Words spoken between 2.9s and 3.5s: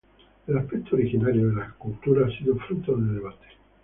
de debate.